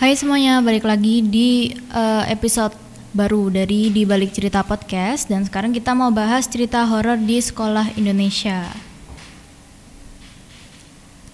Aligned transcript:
Hai 0.00 0.16
semuanya, 0.16 0.64
balik 0.64 0.88
lagi 0.88 1.20
di 1.20 1.76
uh, 1.92 2.24
episode 2.24 2.72
baru 3.12 3.52
dari 3.52 3.92
Di 3.92 4.08
Balik 4.08 4.32
Cerita 4.32 4.64
Podcast 4.64 5.28
dan 5.28 5.44
sekarang 5.44 5.76
kita 5.76 5.92
mau 5.92 6.08
bahas 6.08 6.48
cerita 6.48 6.88
horor 6.88 7.20
di 7.20 7.36
sekolah 7.36 8.00
Indonesia. 8.00 8.72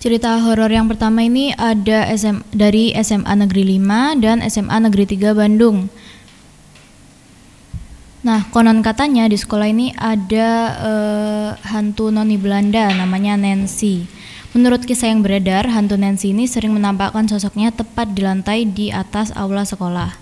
Cerita 0.02 0.34
horor 0.42 0.66
yang 0.66 0.90
pertama 0.90 1.22
ini 1.22 1.54
ada 1.54 2.10
SM, 2.10 2.42
dari 2.50 2.90
SMA 3.06 3.46
Negeri 3.46 3.78
5 3.78 4.18
dan 4.18 4.42
SMA 4.42 4.78
Negeri 4.82 5.14
3 5.14 5.30
Bandung. 5.30 5.86
Nah, 8.26 8.50
konon 8.50 8.82
katanya 8.82 9.30
di 9.30 9.38
sekolah 9.38 9.70
ini 9.70 9.94
ada 9.94 10.48
uh, 10.82 11.48
hantu 11.70 12.10
noni 12.10 12.34
Belanda 12.34 12.90
namanya 12.90 13.38
Nancy. 13.38 14.10
Menurut 14.56 14.88
kisah 14.88 15.12
yang 15.12 15.20
beredar, 15.20 15.68
hantu 15.68 16.00
Nancy 16.00 16.32
ini 16.32 16.48
sering 16.48 16.72
menampakkan 16.72 17.28
sosoknya 17.28 17.76
tepat 17.76 18.16
di 18.16 18.24
lantai 18.24 18.64
di 18.64 18.88
atas 18.88 19.28
aula 19.36 19.68
sekolah. 19.68 20.16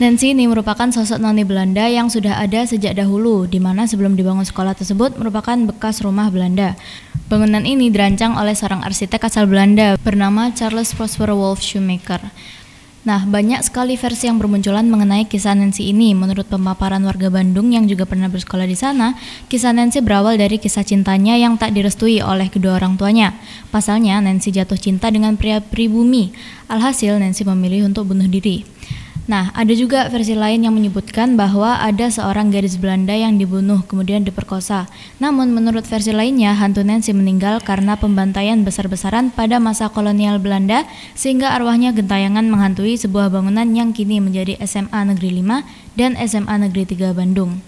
Nancy 0.00 0.32
ini 0.32 0.48
merupakan 0.48 0.88
sosok 0.88 1.20
noni 1.20 1.44
Belanda 1.44 1.84
yang 1.84 2.08
sudah 2.08 2.40
ada 2.40 2.64
sejak 2.64 2.96
dahulu, 2.96 3.44
di 3.44 3.60
mana 3.60 3.84
sebelum 3.84 4.16
dibangun 4.16 4.48
sekolah 4.48 4.72
tersebut 4.72 5.20
merupakan 5.20 5.52
bekas 5.68 6.00
rumah 6.00 6.32
Belanda. 6.32 6.80
Bangunan 7.28 7.68
ini 7.68 7.92
dirancang 7.92 8.40
oleh 8.40 8.56
seorang 8.56 8.80
arsitek 8.88 9.28
asal 9.28 9.44
Belanda 9.44 10.00
bernama 10.00 10.48
Charles 10.56 10.96
Prosper 10.96 11.36
Wolf 11.36 11.60
Shoemaker. 11.60 12.24
Nah, 13.00 13.24
banyak 13.24 13.64
sekali 13.64 13.96
versi 13.96 14.28
yang 14.28 14.36
bermunculan 14.36 14.84
mengenai 14.84 15.24
kisah 15.24 15.56
Nancy 15.56 15.88
ini. 15.88 16.12
Menurut 16.12 16.44
pemaparan 16.52 17.00
warga 17.00 17.32
Bandung 17.32 17.72
yang 17.72 17.88
juga 17.88 18.04
pernah 18.04 18.28
bersekolah 18.28 18.68
di 18.68 18.76
sana, 18.76 19.16
kisah 19.48 19.72
Nancy 19.72 20.04
berawal 20.04 20.36
dari 20.36 20.60
kisah 20.60 20.84
cintanya 20.84 21.32
yang 21.40 21.56
tak 21.56 21.72
direstui 21.72 22.20
oleh 22.20 22.52
kedua 22.52 22.76
orang 22.76 23.00
tuanya. 23.00 23.32
Pasalnya, 23.72 24.20
Nancy 24.20 24.52
jatuh 24.52 24.76
cinta 24.76 25.08
dengan 25.08 25.40
pria 25.40 25.64
pribumi. 25.64 26.36
Alhasil, 26.68 27.16
Nancy 27.16 27.40
memilih 27.48 27.88
untuk 27.88 28.12
bunuh 28.12 28.28
diri. 28.28 28.68
Nah, 29.30 29.54
ada 29.54 29.70
juga 29.78 30.10
versi 30.10 30.34
lain 30.34 30.66
yang 30.66 30.74
menyebutkan 30.74 31.38
bahwa 31.38 31.78
ada 31.78 32.10
seorang 32.10 32.50
gadis 32.50 32.74
Belanda 32.74 33.14
yang 33.14 33.38
dibunuh 33.38 33.78
kemudian 33.86 34.26
diperkosa. 34.26 34.90
Namun 35.22 35.54
menurut 35.54 35.86
versi 35.86 36.10
lainnya, 36.10 36.50
hantu 36.58 36.82
Nancy 36.82 37.14
meninggal 37.14 37.62
karena 37.62 37.94
pembantaian 37.94 38.58
besar-besaran 38.66 39.30
pada 39.30 39.62
masa 39.62 39.86
kolonial 39.86 40.42
Belanda 40.42 40.82
sehingga 41.14 41.54
arwahnya 41.54 41.94
gentayangan 41.94 42.50
menghantui 42.50 42.98
sebuah 42.98 43.30
bangunan 43.30 43.70
yang 43.70 43.94
kini 43.94 44.18
menjadi 44.18 44.58
SMA 44.66 44.98
Negeri 45.14 45.38
5 45.46 45.94
dan 45.94 46.18
SMA 46.26 46.66
Negeri 46.66 46.90
3 46.90 47.14
Bandung. 47.14 47.62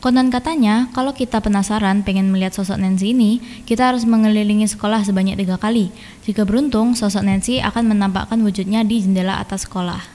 Konon 0.00 0.32
katanya, 0.32 0.88
kalau 0.96 1.12
kita 1.12 1.44
penasaran 1.44 2.00
pengen 2.00 2.32
melihat 2.32 2.56
sosok 2.56 2.80
Nancy 2.80 3.12
ini, 3.12 3.44
kita 3.68 3.92
harus 3.92 4.08
mengelilingi 4.08 4.64
sekolah 4.72 5.04
sebanyak 5.04 5.36
tiga 5.36 5.60
kali. 5.60 5.92
Jika 6.24 6.48
beruntung, 6.48 6.96
sosok 6.96 7.28
Nancy 7.28 7.60
akan 7.60 7.92
menampakkan 7.92 8.40
wujudnya 8.40 8.88
di 8.88 9.04
jendela 9.04 9.36
atas 9.36 9.68
sekolah. 9.68 10.13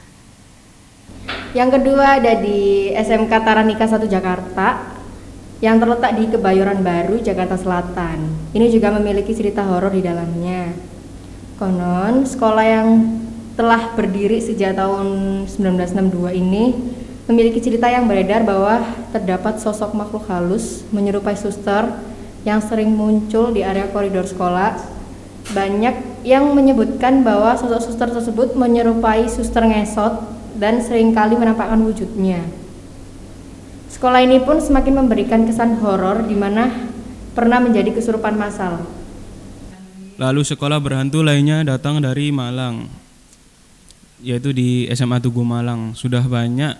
Yang 1.49 1.81
kedua 1.81 2.21
ada 2.21 2.37
di 2.37 2.93
SMK 2.93 3.33
Taranika 3.41 3.89
1 3.89 4.05
Jakarta 4.05 4.85
yang 5.65 5.81
terletak 5.81 6.13
di 6.21 6.29
Kebayoran 6.29 6.85
Baru, 6.85 7.17
Jakarta 7.17 7.57
Selatan. 7.57 8.21
Ini 8.53 8.69
juga 8.69 8.93
memiliki 8.93 9.33
cerita 9.33 9.65
horor 9.65 9.89
di 9.89 10.05
dalamnya. 10.05 10.69
Konon, 11.57 12.21
sekolah 12.29 12.65
yang 12.69 12.87
telah 13.57 13.97
berdiri 13.97 14.37
sejak 14.37 14.77
tahun 14.77 15.49
1962 15.49 16.37
ini 16.37 16.77
memiliki 17.25 17.57
cerita 17.65 17.89
yang 17.89 18.05
beredar 18.05 18.45
bahwa 18.45 18.85
terdapat 19.09 19.57
sosok 19.57 19.97
makhluk 19.97 20.29
halus 20.29 20.85
menyerupai 20.93 21.33
suster 21.33 21.89
yang 22.45 22.61
sering 22.61 22.93
muncul 22.93 23.49
di 23.49 23.65
area 23.65 23.89
koridor 23.89 24.29
sekolah. 24.29 24.77
Banyak 25.49 26.21
yang 26.29 26.53
menyebutkan 26.53 27.25
bahwa 27.25 27.57
sosok 27.57 27.81
suster 27.89 28.13
tersebut 28.13 28.53
menyerupai 28.53 29.25
suster 29.25 29.65
ngesot 29.65 30.38
dan 30.57 30.81
sering 30.81 31.13
kali 31.13 31.37
menampakkan 31.37 31.77
wujudnya. 31.83 32.41
Sekolah 33.89 34.23
ini 34.23 34.39
pun 34.41 34.61
semakin 34.61 35.05
memberikan 35.05 35.43
kesan 35.43 35.81
horor 35.81 36.23
di 36.23 36.37
mana 36.37 36.89
pernah 37.33 37.59
menjadi 37.59 37.91
kesurupan 37.91 38.37
massal. 38.37 38.85
Lalu 40.19 40.43
sekolah 40.43 40.79
berhantu 40.83 41.23
lainnya 41.23 41.63
datang 41.63 42.03
dari 42.03 42.29
Malang, 42.29 42.91
yaitu 44.19 44.51
di 44.51 44.87
SMA 44.91 45.23
Tugu 45.23 45.47
Malang. 45.47 45.95
Sudah 45.95 46.21
banyak, 46.21 46.75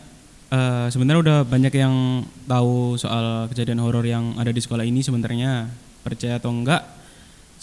uh, 0.52 0.88
sebenarnya 0.92 1.22
udah 1.24 1.40
banyak 1.48 1.74
yang 1.76 2.28
tahu 2.46 3.00
soal 3.00 3.48
kejadian 3.48 3.80
horor 3.80 4.04
yang 4.04 4.36
ada 4.36 4.52
di 4.52 4.60
sekolah 4.60 4.84
ini. 4.84 5.00
Sebenarnya 5.00 5.72
percaya 6.04 6.36
atau 6.36 6.52
enggak, 6.52 6.84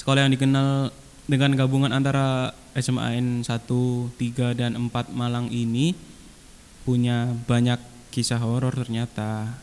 sekolah 0.00 0.24
yang 0.24 0.32
dikenal 0.32 0.90
dengan 1.28 1.52
gabungan 1.54 1.92
antara 1.92 2.56
SMAN 2.76 3.40
1, 3.40 3.48
3 3.48 4.52
dan 4.52 4.76
4 4.76 4.92
Malang 5.16 5.48
ini 5.48 5.96
punya 6.84 7.32
banyak 7.48 7.80
kisah 8.12 8.38
horor 8.38 8.76
ternyata. 8.76 9.56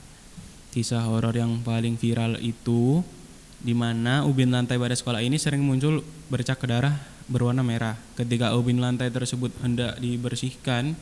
Kisah 0.74 1.06
horor 1.06 1.38
yang 1.38 1.62
paling 1.62 2.02
viral 2.02 2.42
itu 2.42 3.06
di 3.64 3.72
mana 3.72 4.26
ubin 4.26 4.50
lantai 4.50 4.76
pada 4.76 4.98
sekolah 4.98 5.22
ini 5.22 5.38
sering 5.38 5.62
muncul 5.62 6.02
bercak 6.28 6.60
darah 6.66 6.98
berwarna 7.32 7.64
merah. 7.64 7.96
Ketika 8.20 8.52
ubin 8.58 8.84
lantai 8.84 9.08
tersebut 9.08 9.54
hendak 9.64 9.96
dibersihkan, 10.04 10.98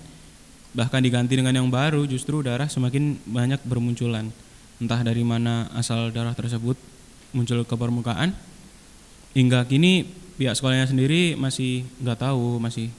bahkan 0.75 1.01
diganti 1.01 1.33
dengan 1.33 1.57
yang 1.57 1.69
baru, 1.73 2.05
justru 2.05 2.45
darah 2.45 2.69
semakin 2.69 3.17
banyak 3.25 3.63
bermunculan. 3.65 4.29
Entah 4.77 5.01
dari 5.01 5.25
mana 5.25 5.69
asal 5.73 6.13
darah 6.13 6.37
tersebut 6.37 6.77
muncul 7.33 7.65
ke 7.65 7.75
permukaan. 7.75 8.35
Hingga 9.31 9.63
kini 9.65 10.20
pihak 10.41 10.57
sekolahnya 10.57 10.89
sendiri 10.89 11.37
masih 11.37 11.85
nggak 12.01 12.25
tahu 12.25 12.57
masih 12.57 12.89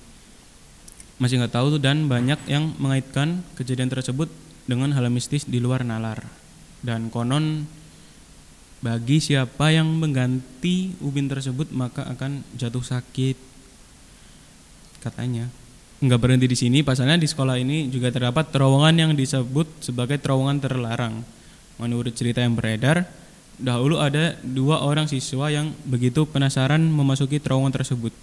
masih 1.19 1.43
nggak 1.43 1.59
tahu 1.59 1.75
dan 1.83 2.07
banyak 2.07 2.39
yang 2.47 2.71
mengaitkan 2.79 3.43
kejadian 3.59 3.91
tersebut 3.91 4.31
dengan 4.71 4.95
hal 4.95 5.11
mistis 5.11 5.43
di 5.43 5.59
luar 5.59 5.83
nalar. 5.83 6.23
Dan 6.87 7.11
konon 7.11 7.67
bagi 8.79 9.19
siapa 9.19 9.75
yang 9.75 9.91
mengganti 9.91 10.95
ubin 11.03 11.27
tersebut 11.27 11.75
maka 11.75 12.07
akan 12.07 12.47
jatuh 12.55 12.83
sakit. 12.83 13.35
Katanya 15.03 15.51
nggak 16.03 16.19
berhenti 16.19 16.47
di 16.47 16.59
sini 16.59 16.79
pasalnya 16.87 17.19
di 17.19 17.27
sekolah 17.27 17.59
ini 17.59 17.91
juga 17.91 18.11
terdapat 18.11 18.55
terowongan 18.55 18.95
yang 18.95 19.13
disebut 19.19 19.83
sebagai 19.83 20.23
terowongan 20.23 20.63
terlarang. 20.63 21.27
Menurut 21.83 22.15
cerita 22.15 22.39
yang 22.39 22.55
beredar 22.55 23.03
dahulu 23.61 24.01
ada 24.01 24.39
dua 24.41 24.85
orang 24.85 25.09
siswa 25.09 25.53
yang 25.53 25.75
begitu 25.85 26.25
penasaran 26.25 26.81
memasuki 26.81 27.43
terowongan 27.43 27.75
tersebut. 27.77 28.15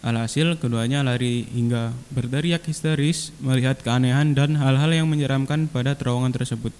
Alhasil 0.00 0.56
keduanya 0.56 1.04
lari 1.04 1.44
hingga 1.52 1.92
berteriak 2.08 2.64
histeris 2.64 3.36
melihat 3.36 3.84
keanehan 3.84 4.32
dan 4.32 4.56
hal-hal 4.56 4.88
yang 4.88 5.04
menyeramkan 5.04 5.68
pada 5.68 5.92
terowongan 5.92 6.32
tersebut. 6.32 6.72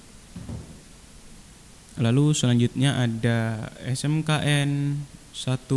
Lalu 2.00 2.32
selanjutnya 2.32 2.96
ada 2.96 3.68
SMKN 3.84 4.96
1 5.36 5.68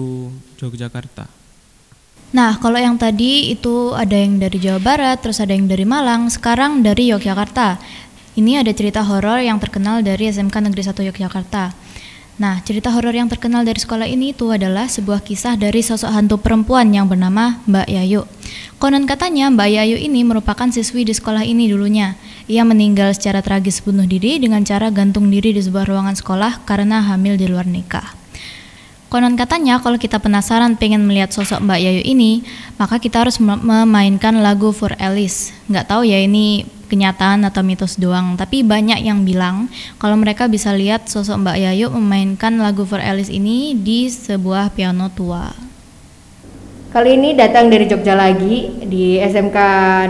Yogyakarta. 0.63 1.27
Nah, 2.33 2.57
kalau 2.57 2.79
yang 2.81 2.97
tadi 2.97 3.53
itu 3.53 3.93
ada 3.93 4.17
yang 4.17 4.41
dari 4.41 4.57
Jawa 4.57 4.81
Barat, 4.81 5.21
terus 5.21 5.37
ada 5.37 5.53
yang 5.53 5.69
dari 5.69 5.85
Malang, 5.85 6.31
sekarang 6.33 6.81
dari 6.81 7.13
Yogyakarta. 7.13 7.77
Ini 8.33 8.65
ada 8.65 8.73
cerita 8.73 9.05
horor 9.05 9.45
yang 9.45 9.61
terkenal 9.61 10.01
dari 10.01 10.25
SMK 10.25 10.57
Negeri 10.65 10.81
1 10.81 11.05
Yogyakarta. 11.05 11.69
Nah, 12.41 12.65
cerita 12.65 12.89
horor 12.89 13.13
yang 13.13 13.29
terkenal 13.29 13.61
dari 13.61 13.77
sekolah 13.77 14.09
ini 14.09 14.33
itu 14.33 14.49
adalah 14.49 14.89
sebuah 14.89 15.21
kisah 15.21 15.53
dari 15.53 15.85
sosok 15.85 16.09
hantu 16.09 16.41
perempuan 16.41 16.89
yang 16.89 17.05
bernama 17.05 17.61
Mbak 17.69 17.87
Yayu. 17.93 18.25
Konon 18.81 19.05
katanya 19.05 19.53
Mbak 19.53 19.69
Yayu 19.69 20.01
ini 20.01 20.25
merupakan 20.25 20.65
siswi 20.73 21.05
di 21.05 21.13
sekolah 21.13 21.45
ini 21.45 21.69
dulunya. 21.69 22.17
Ia 22.49 22.65
meninggal 22.65 23.13
secara 23.13 23.45
tragis 23.45 23.85
bunuh 23.85 24.09
diri 24.09 24.41
dengan 24.41 24.65
cara 24.65 24.89
gantung 24.89 25.29
diri 25.29 25.53
di 25.53 25.61
sebuah 25.61 25.85
ruangan 25.85 26.17
sekolah 26.17 26.65
karena 26.65 27.05
hamil 27.05 27.37
di 27.37 27.45
luar 27.45 27.69
nikah. 27.69 28.17
Konon 29.13 29.37
katanya 29.37 29.77
kalau 29.77 30.01
kita 30.01 30.17
penasaran 30.17 30.73
pengen 30.73 31.05
melihat 31.05 31.29
sosok 31.29 31.61
Mbak 31.61 31.79
Yayu 31.85 32.01
ini, 32.01 32.41
maka 32.81 32.97
kita 32.97 33.21
harus 33.21 33.37
memainkan 33.37 34.41
lagu 34.41 34.73
For 34.73 34.97
Alice. 34.97 35.53
Nggak 35.69 35.85
tahu 35.85 36.09
ya 36.09 36.17
ini 36.17 36.65
kenyataan 36.93 37.41
atau 37.49 37.65
mitos 37.65 37.97
doang, 37.97 38.37
tapi 38.37 38.61
banyak 38.61 39.01
yang 39.01 39.25
bilang 39.25 39.65
kalau 39.97 40.13
mereka 40.13 40.45
bisa 40.45 40.69
lihat 40.77 41.09
sosok 41.09 41.41
Mbak 41.41 41.57
Yayu 41.57 41.89
memainkan 41.89 42.53
lagu 42.61 42.85
For 42.85 43.01
Alice 43.01 43.33
ini 43.33 43.73
di 43.73 44.05
sebuah 44.05 44.69
piano 44.77 45.09
tua. 45.09 45.49
Kali 46.93 47.17
ini 47.17 47.33
datang 47.33 47.73
dari 47.73 47.89
Jogja 47.89 48.13
lagi 48.13 48.85
di 48.85 49.17
SMK 49.17 49.57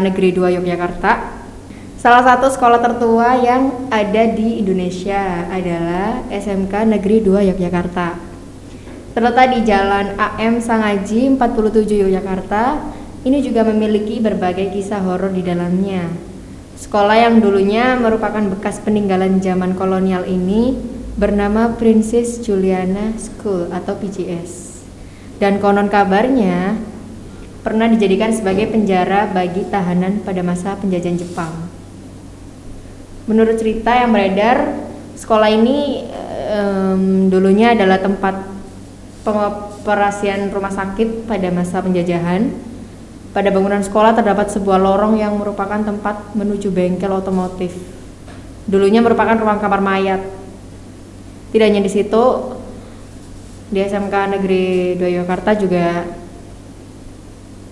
Negeri 0.03 0.35
2 0.35 0.59
Yogyakarta. 0.59 1.39
Salah 1.95 2.19
satu 2.27 2.51
sekolah 2.51 2.83
tertua 2.83 3.39
yang 3.39 3.87
ada 3.87 4.27
di 4.35 4.59
Indonesia 4.59 5.47
adalah 5.47 6.27
SMK 6.27 6.91
Negeri 6.91 7.23
2 7.23 7.47
Yogyakarta. 7.55 8.19
Terletak 9.15 9.55
di 9.55 9.59
Jalan 9.63 10.19
AM 10.19 10.59
Sangaji 10.59 11.31
47 11.39 12.03
Yogyakarta, 12.03 12.83
ini 13.23 13.39
juga 13.39 13.63
memiliki 13.63 14.19
berbagai 14.19 14.75
kisah 14.75 14.99
horor 14.99 15.31
di 15.31 15.39
dalamnya. 15.39 16.32
Sekolah 16.73 17.29
yang 17.29 17.41
dulunya 17.41 17.97
merupakan 17.97 18.41
bekas 18.53 18.81
peninggalan 18.81 19.41
zaman 19.41 19.77
kolonial 19.77 20.25
ini 20.25 20.77
bernama 21.13 21.77
Princess 21.77 22.41
Juliana 22.41 23.13
School 23.17 23.69
atau 23.69 23.93
PGS. 23.97 24.81
Dan 25.37 25.61
konon 25.61 25.89
kabarnya 25.89 26.77
pernah 27.61 27.87
dijadikan 27.87 28.33
sebagai 28.33 28.67
penjara 28.69 29.29
bagi 29.29 29.63
tahanan 29.69 30.25
pada 30.25 30.41
masa 30.41 30.75
penjajahan 30.75 31.17
Jepang. 31.17 31.53
Menurut 33.23 33.55
cerita 33.55 33.95
yang 33.95 34.11
beredar, 34.11 34.75
sekolah 35.15 35.47
ini 35.47 36.03
um, 36.51 37.31
dulunya 37.31 37.71
adalah 37.71 38.03
tempat 38.03 38.35
pengoperasian 39.23 40.51
rumah 40.51 40.75
sakit 40.75 41.23
pada 41.23 41.47
masa 41.55 41.79
penjajahan. 41.79 42.51
Pada 43.33 43.49
bangunan 43.49 43.81
sekolah 43.81 44.13
terdapat 44.13 44.53
sebuah 44.53 44.77
lorong 44.77 45.17
yang 45.17 45.33
merupakan 45.41 45.81
tempat 45.81 46.37
menuju 46.37 46.69
bengkel 46.69 47.09
otomotif. 47.09 47.73
Dulunya 48.69 49.01
merupakan 49.01 49.33
ruang 49.33 49.57
kamar 49.57 49.81
mayat. 49.81 50.21
Tidak 51.49 51.65
hanya 51.65 51.81
di 51.81 51.89
situ, 51.89 52.23
di 53.73 53.81
SMK 53.81 54.37
Negeri 54.37 54.93
Yogyakarta 55.01 55.57
juga 55.57 56.05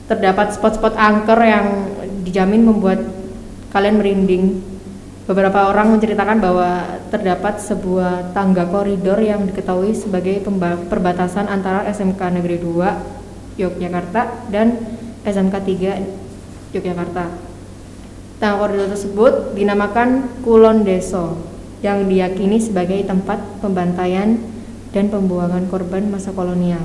terdapat 0.10 0.58
spot-spot 0.58 0.98
angker 0.98 1.38
yang 1.46 1.66
dijamin 2.26 2.66
membuat 2.66 3.06
kalian 3.70 4.02
merinding. 4.02 4.66
Beberapa 5.30 5.70
orang 5.70 5.94
menceritakan 5.94 6.42
bahwa 6.42 7.00
terdapat 7.14 7.62
sebuah 7.62 8.34
tangga 8.34 8.66
koridor 8.66 9.22
yang 9.22 9.46
diketahui 9.46 9.94
sebagai 9.94 10.42
perbatasan 10.90 11.46
antara 11.46 11.86
SMK 11.86 12.18
Negeri 12.34 12.58
2 12.58 13.62
Yogyakarta 13.62 14.50
dan 14.50 14.98
SMK 15.22 15.56
3 15.62 16.74
Yogyakarta. 16.74 17.26
Tangga 18.42 18.58
koridor 18.58 18.90
tersebut 18.90 19.54
dinamakan 19.54 20.26
Kulon 20.42 20.82
Deso 20.82 21.38
yang 21.86 22.10
diyakini 22.10 22.58
sebagai 22.58 23.06
tempat 23.06 23.38
pembantaian 23.62 24.42
dan 24.90 25.06
pembuangan 25.14 25.70
korban 25.70 26.10
masa 26.10 26.34
kolonial. 26.34 26.82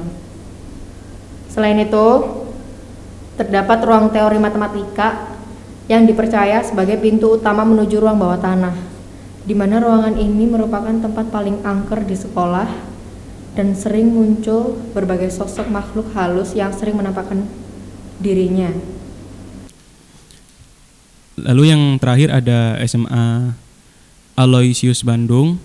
Selain 1.49 1.81
itu, 1.81 2.07
terdapat 3.41 3.81
ruang 3.89 4.13
teori 4.13 4.37
matematika 4.37 5.33
yang 5.89 6.05
dipercaya 6.05 6.61
sebagai 6.61 7.01
pintu 7.01 7.41
utama 7.41 7.65
menuju 7.65 8.05
ruang 8.05 8.21
bawah 8.21 8.37
tanah, 8.37 8.77
di 9.49 9.57
mana 9.57 9.81
ruangan 9.81 10.17
ini 10.21 10.45
merupakan 10.45 10.93
tempat 10.93 11.33
paling 11.33 11.65
angker 11.65 12.05
di 12.05 12.17
sekolah 12.17 12.69
dan 13.57 13.73
sering 13.73 14.13
muncul 14.13 14.77
berbagai 14.93 15.33
sosok 15.33 15.73
makhluk 15.73 16.13
halus 16.13 16.53
yang 16.53 16.69
sering 16.77 17.01
menampakkan 17.01 17.49
dirinya. 18.21 18.73
Lalu 21.37 21.63
yang 21.69 21.83
terakhir 22.01 22.33
ada 22.33 22.81
SMA 22.89 23.53
Aloysius 24.37 25.05
Bandung 25.05 25.61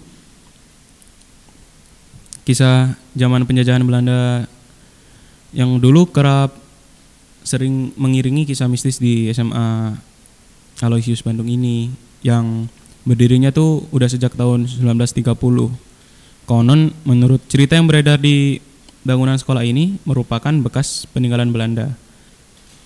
kisah 2.43 2.97
zaman 3.15 3.45
penjajahan 3.45 3.85
Belanda 3.85 4.49
yang 5.55 5.79
dulu 5.79 6.09
kerap 6.09 6.51
sering 7.41 7.95
mengiringi 7.95 8.43
kisah 8.43 8.67
mistis 8.67 8.99
di 8.99 9.29
SMA 9.31 9.95
Aloysius 10.81 11.21
Bandung 11.21 11.47
ini 11.47 11.93
yang 12.25 12.67
berdirinya 13.05 13.49
tuh 13.49 13.85
udah 13.89 14.09
sejak 14.09 14.33
tahun 14.37 14.69
1930. 14.69 15.25
Konon 16.49 16.81
menurut 17.05 17.41
cerita 17.47 17.77
yang 17.77 17.87
beredar 17.87 18.17
di 18.17 18.59
bangunan 19.01 19.37
sekolah 19.37 19.65
ini 19.65 19.97
merupakan 20.05 20.53
bekas 20.61 21.09
peninggalan 21.09 21.49
Belanda. 21.49 21.93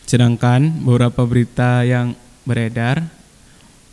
Sedangkan 0.05 0.85
beberapa 0.85 1.25
berita 1.25 1.81
yang 1.81 2.13
beredar 2.45 3.09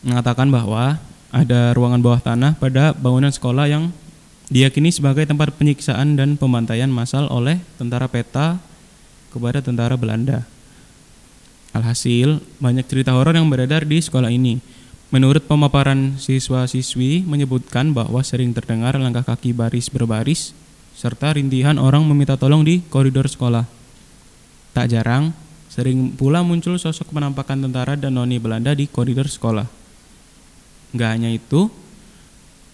mengatakan 0.04 0.52
bahwa 0.52 1.00
ada 1.32 1.72
ruangan 1.72 2.04
bawah 2.04 2.20
tanah 2.20 2.52
pada 2.60 2.92
bangunan 2.92 3.32
sekolah 3.32 3.64
yang 3.64 3.88
diyakini 4.52 4.92
sebagai 4.92 5.24
tempat 5.24 5.56
penyiksaan 5.56 6.20
dan 6.20 6.36
pembantaian 6.36 6.92
massal 6.92 7.24
oleh 7.32 7.56
tentara 7.80 8.04
peta 8.04 8.60
kepada 9.32 9.64
tentara 9.64 9.96
Belanda. 9.96 10.44
Alhasil, 11.72 12.44
banyak 12.60 12.84
cerita 12.84 13.16
horor 13.16 13.32
yang 13.32 13.48
beredar 13.48 13.88
di 13.88 13.96
sekolah 13.96 14.28
ini. 14.28 14.60
Menurut 15.08 15.48
pemaparan 15.48 16.20
siswa-siswi 16.20 17.24
menyebutkan 17.24 17.96
bahwa 17.96 18.20
sering 18.20 18.52
terdengar 18.52 18.96
langkah 19.00 19.24
kaki 19.24 19.56
baris 19.56 19.88
berbaris 19.88 20.52
serta 20.92 21.32
rintihan 21.32 21.80
orang 21.80 22.04
meminta 22.04 22.36
tolong 22.36 22.60
di 22.60 22.84
koridor 22.92 23.24
sekolah. 23.24 23.64
Tak 24.76 24.92
jarang, 24.92 25.32
sering 25.72 26.12
pula 26.12 26.44
muncul 26.44 26.76
sosok 26.76 27.16
penampakan 27.16 27.64
tentara 27.64 27.96
dan 27.96 28.12
noni 28.12 28.36
Belanda 28.36 28.76
di 28.76 28.84
koridor 28.84 29.24
sekolah. 29.24 29.64
Gak 30.92 31.10
hanya 31.16 31.32
itu, 31.32 31.72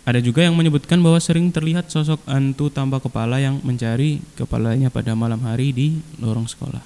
ada 0.03 0.19
juga 0.19 0.43
yang 0.43 0.59
menyebutkan 0.59 0.99
bahwa 0.99 1.23
sering 1.23 1.55
terlihat 1.55 1.95
sosok 1.95 2.19
antu 2.27 2.75
tanpa 2.75 2.99
kepala 2.99 3.39
yang 3.39 3.63
mencari 3.63 4.19
kepalanya 4.35 4.91
pada 4.91 5.15
malam 5.15 5.39
hari 5.47 5.71
di 5.71 6.03
lorong 6.19 6.51
sekolah. 6.51 6.83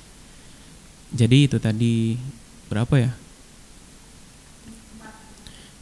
Jadi 1.16 1.48
itu 1.48 1.56
tadi 1.56 2.20
berapa 2.68 2.92
ya? 3.00 3.12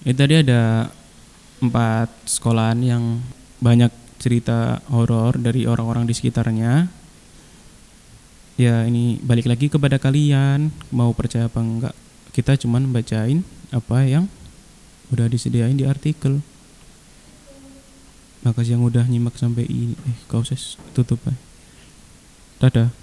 Itu 0.06 0.14
tadi 0.14 0.46
ada 0.46 0.94
empat 1.58 2.08
sekolahan 2.30 2.78
yang 2.86 3.24
banyak 3.58 3.90
cerita 4.20 4.78
horor 4.92 5.40
dari 5.40 5.66
orang-orang 5.66 6.06
di 6.06 6.14
sekitarnya. 6.14 6.99
Ya 8.60 8.84
ini 8.84 9.16
balik 9.24 9.48
lagi 9.48 9.72
kepada 9.72 9.96
kalian 9.96 10.68
mau 10.92 11.16
percaya 11.16 11.48
apa 11.48 11.64
enggak. 11.64 11.96
Kita 12.36 12.60
cuman 12.60 12.92
bacain 12.92 13.40
apa 13.72 14.04
yang 14.04 14.28
udah 15.08 15.32
disediain 15.32 15.80
di 15.80 15.88
artikel. 15.88 16.44
Makasih 18.44 18.76
yang 18.76 18.84
udah 18.84 19.08
nyimak 19.08 19.40
sampai 19.40 19.64
ini. 19.64 19.96
Eh, 20.04 20.16
kau 20.28 20.44
ses 20.44 20.76
tutup 20.92 21.24
aja. 21.24 21.40
Dadah. 22.60 22.99